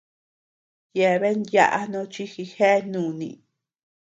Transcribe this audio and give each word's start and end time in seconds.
Yeabean 0.97 1.39
yáʼa 1.53 1.81
nochi 1.91 2.23
jijéa 2.33 2.77
nùni. 2.91 3.29